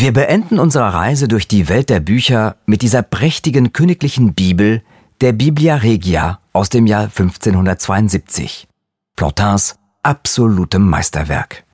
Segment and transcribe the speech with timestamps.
[0.00, 4.84] Wir beenden unsere Reise durch die Welt der Bücher mit dieser prächtigen königlichen Bibel,
[5.20, 8.68] der Biblia Regia aus dem Jahr 1572.
[9.16, 11.64] Plantins absolutem Meisterwerk.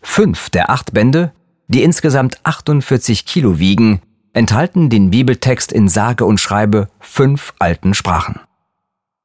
[0.00, 1.34] Fünf der acht Bände,
[1.68, 4.00] die insgesamt 48 Kilo wiegen,
[4.32, 8.40] enthalten den Bibeltext in sage und schreibe fünf alten Sprachen.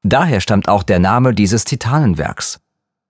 [0.04, 2.60] Daher stammt auch der Name dieses Titanenwerks.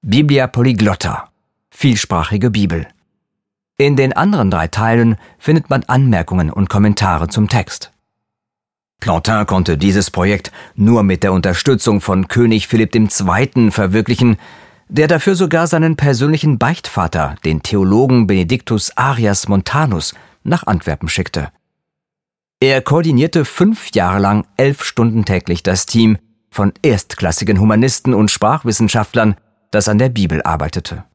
[0.04, 1.32] Biblia Polyglotta,
[1.71, 2.86] vielsprachige Bibel.
[3.82, 7.94] In den anderen drei Teilen findet man Anmerkungen und Kommentare zum Text.
[8.99, 13.72] Plantin konnte dieses Projekt nur mit der Unterstützung von König Philipp II.
[13.72, 14.36] verwirklichen,
[14.89, 21.48] der dafür sogar seinen persönlichen Beichtvater, den Theologen Benedictus Arias Montanus, nach Antwerpen schickte.
[22.59, 26.17] Er koordinierte fünf Jahre lang elf Stunden täglich das Team
[26.52, 29.38] von erstklassigen Humanisten und Sprachwissenschaftlern,
[29.72, 31.05] das an der Bibel arbeitete.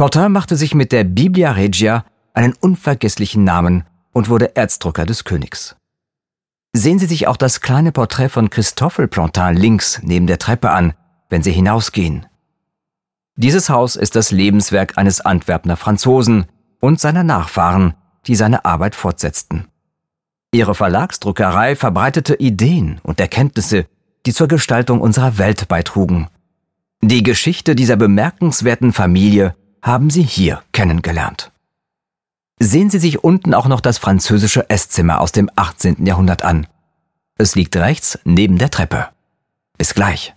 [0.00, 5.76] Plantin machte sich mit der Biblia Regia einen unvergesslichen Namen und wurde Erzdrucker des Königs.
[6.72, 10.94] Sehen Sie sich auch das kleine Porträt von Christoffel Plantin links neben der Treppe an,
[11.28, 12.24] wenn Sie hinausgehen.
[13.36, 16.46] Dieses Haus ist das Lebenswerk eines Antwerpner Franzosen
[16.80, 17.92] und seiner Nachfahren,
[18.26, 19.68] die seine Arbeit fortsetzten.
[20.50, 23.84] Ihre Verlagsdruckerei verbreitete Ideen und Erkenntnisse,
[24.24, 26.28] die zur Gestaltung unserer Welt beitrugen.
[27.02, 31.50] Die Geschichte dieser bemerkenswerten Familie haben Sie hier kennengelernt.
[32.58, 36.04] Sehen Sie sich unten auch noch das französische Esszimmer aus dem 18.
[36.04, 36.66] Jahrhundert an.
[37.38, 39.08] Es liegt rechts neben der Treppe.
[39.78, 40.34] Bis gleich.